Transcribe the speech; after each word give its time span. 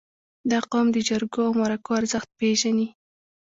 •دا 0.51 0.59
قوم 0.71 0.87
د 0.93 0.97
جرګو 1.07 1.41
او 1.47 1.53
مرکو 1.61 1.91
ارزښت 1.99 2.29
پېژني. 2.39 2.87